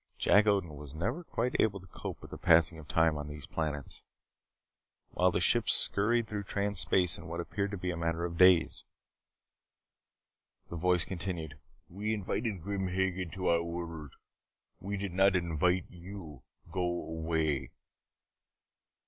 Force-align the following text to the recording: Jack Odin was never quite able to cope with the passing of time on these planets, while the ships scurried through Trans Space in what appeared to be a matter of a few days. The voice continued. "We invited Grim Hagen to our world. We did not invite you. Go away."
Jack 0.17 0.47
Odin 0.47 0.75
was 0.75 0.95
never 0.95 1.23
quite 1.23 1.55
able 1.59 1.79
to 1.79 1.85
cope 1.85 2.23
with 2.23 2.31
the 2.31 2.37
passing 2.39 2.79
of 2.79 2.87
time 2.87 3.19
on 3.19 3.27
these 3.27 3.45
planets, 3.45 4.01
while 5.11 5.29
the 5.29 5.39
ships 5.39 5.73
scurried 5.73 6.27
through 6.27 6.41
Trans 6.45 6.79
Space 6.79 7.19
in 7.19 7.27
what 7.27 7.39
appeared 7.39 7.69
to 7.69 7.77
be 7.77 7.91
a 7.91 7.95
matter 7.95 8.25
of 8.25 8.33
a 8.33 8.35
few 8.35 8.45
days. 8.59 8.83
The 10.71 10.75
voice 10.75 11.05
continued. 11.05 11.59
"We 11.87 12.15
invited 12.15 12.63
Grim 12.63 12.87
Hagen 12.87 13.29
to 13.35 13.49
our 13.49 13.61
world. 13.61 14.13
We 14.79 14.97
did 14.97 15.13
not 15.13 15.35
invite 15.35 15.85
you. 15.91 16.41
Go 16.71 16.81
away." 16.81 17.69